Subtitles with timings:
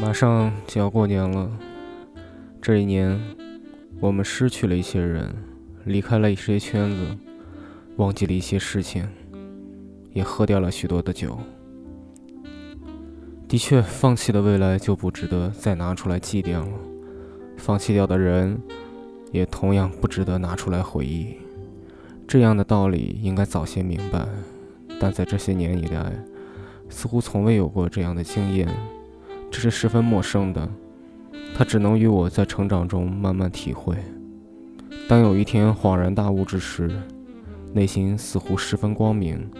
[0.00, 1.50] 马上就要过年了，
[2.62, 3.20] 这一年，
[4.00, 5.30] 我们失去了一些人，
[5.84, 7.18] 离开了一些圈子，
[7.96, 9.06] 忘记了一些事情，
[10.14, 11.38] 也喝掉了许多的酒。
[13.46, 16.68] 的确，放弃的未来就不值得再拿出来祭奠了，
[17.58, 18.58] 放弃掉的人，
[19.32, 21.36] 也同样不值得拿出来回忆。
[22.26, 24.26] 这样的道理应该早些明白，
[24.98, 26.10] 但在这些年以来，
[26.88, 28.66] 似乎从未有过这样的经验，
[29.50, 30.68] 这是十分陌生的。
[31.54, 33.96] 它只能与我在成长中慢慢体会。
[35.08, 36.90] 当有一天恍然大悟之时，
[37.72, 39.50] 内心似乎十分光明。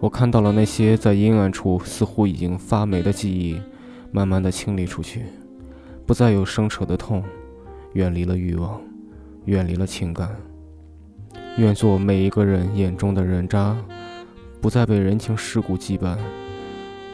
[0.00, 3.60] 我看到了那些在阴暗处似乎已经发霉的记忆，
[4.10, 5.26] 慢慢的清理出去，
[6.04, 7.22] 不再有生扯的痛，
[7.92, 8.80] 远离了欲望，
[9.44, 10.34] 远离了情感。
[11.58, 13.76] 愿做每一个人眼中的人渣，
[14.60, 16.16] 不再被人情世故羁绊，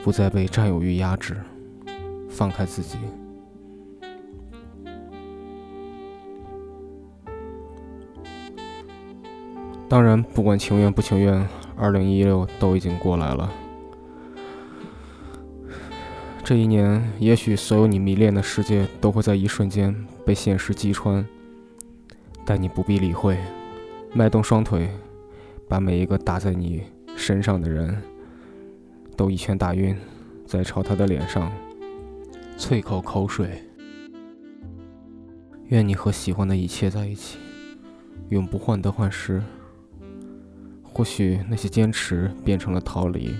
[0.02, 1.36] 不再被占有欲压制，
[2.38, 2.98] 放开自己。
[9.88, 11.44] 当然，不管情愿不情愿，
[11.76, 13.50] 二零一六都已经过来了。
[16.44, 19.92] 这一年，也许所有你迷恋的世界都会在一瞬间
[20.24, 21.26] 被现实击穿，
[22.44, 23.36] 但你不必理会。
[24.14, 24.88] 迈动双腿，
[25.68, 26.84] 把每一个打在你
[27.16, 28.00] 身上的人
[29.16, 29.96] 都一拳打晕，
[30.46, 31.50] 再朝他的脸上
[32.58, 33.62] 啐口口水。
[35.66, 37.38] 愿你和喜欢的一切在一起，
[38.30, 39.40] 永不患得患失。
[40.82, 43.30] 或许那些坚持变成了逃离，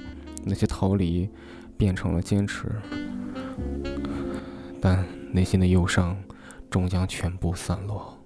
[0.45, 1.29] 那些逃离
[1.77, 2.71] 变成了坚持，
[4.81, 6.17] 但内心的忧伤
[6.71, 8.17] 终将全部散落。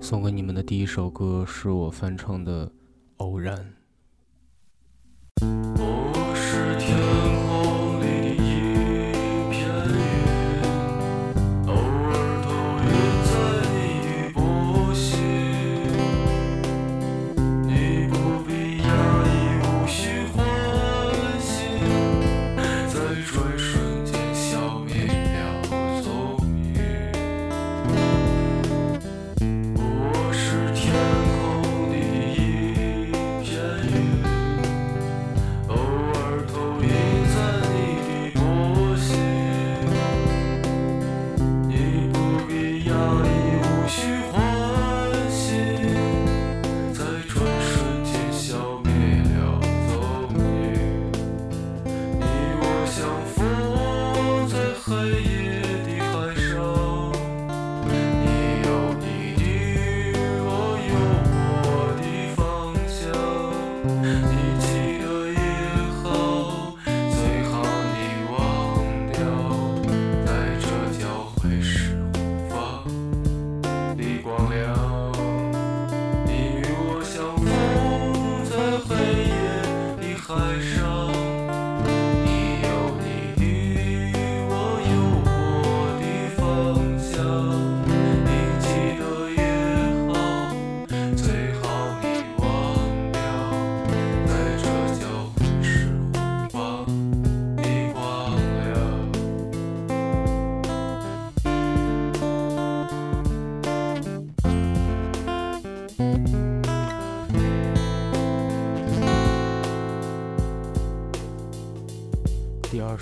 [0.00, 2.66] 送给你们的第一首歌是我翻唱的
[3.16, 3.56] 《偶然》。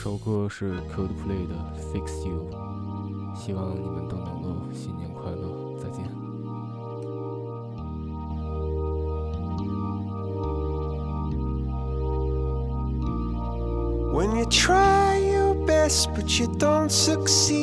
[0.04, 1.56] 首歌是 Coldplay 的《
[1.92, 6.10] Fix You》，希望你们都能够新年快乐，再见。
[14.14, 17.60] When you try your best but you don't succeed.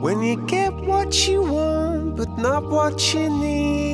[0.00, 3.93] When you get what you want but not what you need.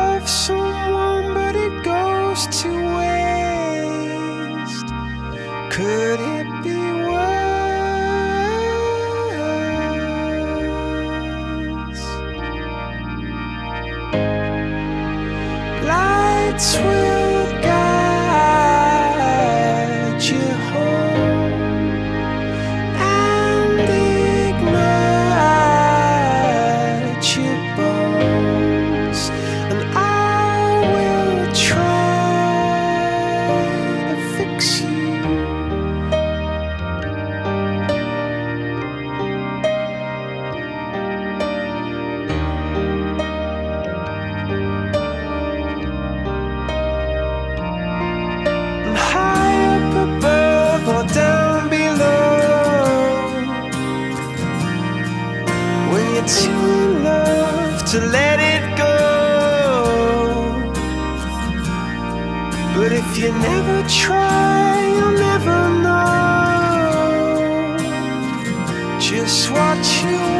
[0.11, 4.89] love someone, but it goes to waste.
[5.75, 7.71] Could it be worse?
[15.87, 17.30] Lights will.
[69.21, 70.30] Just what you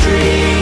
[0.00, 0.53] street.